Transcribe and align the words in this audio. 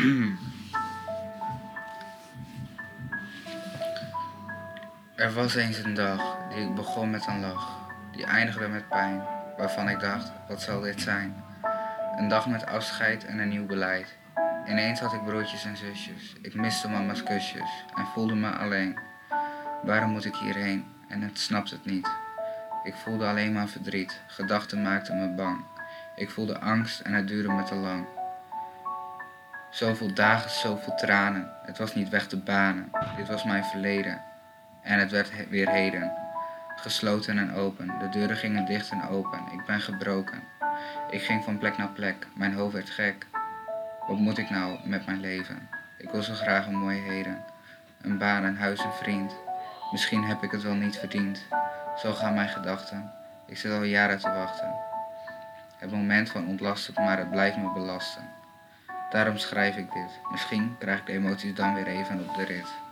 Er 5.16 5.32
was 5.32 5.54
eens 5.54 5.78
een 5.78 5.94
dag 5.94 6.36
die 6.54 6.70
begon 6.70 7.10
met 7.10 7.26
een 7.26 7.40
lach, 7.40 7.90
die 8.12 8.24
eindigde 8.24 8.68
met 8.68 8.88
pijn, 8.88 9.22
waarvan 9.56 9.88
ik 9.88 10.00
dacht, 10.00 10.32
wat 10.48 10.62
zal 10.62 10.80
dit 10.80 11.00
zijn? 11.00 11.44
Een 12.16 12.28
dag 12.28 12.46
met 12.46 12.66
afscheid 12.66 13.24
en 13.24 13.38
een 13.38 13.48
nieuw 13.48 13.66
beleid. 13.66 14.16
Ineens 14.68 15.00
had 15.00 15.12
ik 15.12 15.24
broertjes 15.24 15.64
en 15.64 15.76
zusjes, 15.76 16.36
ik 16.42 16.54
miste 16.54 16.88
mama's 16.88 17.22
kusjes 17.22 17.84
en 17.96 18.06
voelde 18.06 18.34
me 18.34 18.50
alleen. 18.50 18.98
Waarom 19.82 20.10
moet 20.10 20.24
ik 20.24 20.34
hierheen? 20.34 20.84
En 21.08 21.22
het 21.22 21.38
snapt 21.38 21.70
het 21.70 21.84
niet. 21.84 22.10
Ik 22.84 22.94
voelde 22.94 23.26
alleen 23.26 23.52
maar 23.52 23.68
verdriet, 23.68 24.20
gedachten 24.26 24.82
maakten 24.82 25.18
me 25.18 25.28
bang. 25.34 25.64
Ik 26.16 26.30
voelde 26.30 26.58
angst 26.58 27.00
en 27.00 27.12
het 27.12 27.28
duurde 27.28 27.52
me 27.52 27.62
te 27.62 27.74
lang. 27.74 28.06
Zoveel 29.70 30.14
dagen, 30.14 30.50
zoveel 30.50 30.94
tranen, 30.94 31.50
het 31.62 31.78
was 31.78 31.94
niet 31.94 32.08
weg 32.08 32.26
te 32.26 32.36
banen. 32.36 32.90
Dit 33.16 33.28
was 33.28 33.44
mijn 33.44 33.64
verleden 33.64 34.22
en 34.82 34.98
het 34.98 35.10
werd 35.10 35.48
weer 35.48 35.68
heden. 35.68 36.12
Gesloten 36.76 37.38
en 37.38 37.54
open, 37.54 37.98
de 37.98 38.08
deuren 38.08 38.36
gingen 38.36 38.66
dicht 38.66 38.90
en 38.90 39.08
open. 39.08 39.40
Ik 39.52 39.64
ben 39.66 39.80
gebroken. 39.80 40.42
Ik 41.10 41.22
ging 41.22 41.44
van 41.44 41.58
plek 41.58 41.76
naar 41.76 41.88
plek, 41.88 42.26
mijn 42.34 42.54
hoofd 42.54 42.72
werd 42.72 42.90
gek. 42.90 43.26
Wat 44.06 44.18
moet 44.18 44.38
ik 44.38 44.50
nou 44.50 44.78
met 44.88 45.06
mijn 45.06 45.20
leven? 45.20 45.68
Ik 45.98 46.10
wil 46.10 46.22
zo 46.22 46.34
graag 46.34 46.66
een 46.66 46.78
mooie 46.78 47.00
heden. 47.00 47.44
Een 48.00 48.18
baan, 48.18 48.44
een 48.44 48.56
huis, 48.56 48.84
een 48.84 48.92
vriend. 48.92 49.34
Misschien 49.90 50.24
heb 50.24 50.42
ik 50.42 50.50
het 50.50 50.62
wel 50.62 50.74
niet 50.74 50.98
verdiend. 50.98 51.46
Zo 51.96 52.12
gaan 52.12 52.34
mijn 52.34 52.48
gedachten. 52.48 53.12
Ik 53.46 53.58
zit 53.58 53.72
al 53.72 53.82
jaren 53.82 54.18
te 54.18 54.30
wachten. 54.30 54.74
Het 55.76 55.90
moment 55.90 56.30
van 56.30 56.46
ontlasten, 56.46 56.94
maar 56.94 57.18
het 57.18 57.30
blijft 57.30 57.56
me 57.56 57.72
belasten. 57.72 58.28
Daarom 59.10 59.36
schrijf 59.36 59.76
ik 59.76 59.92
dit. 59.92 60.20
Misschien 60.30 60.76
krijg 60.78 61.00
ik 61.00 61.06
de 61.06 61.12
emoties 61.12 61.54
dan 61.54 61.74
weer 61.74 61.86
even 61.86 62.28
op 62.28 62.34
de 62.34 62.44
rit. 62.44 62.89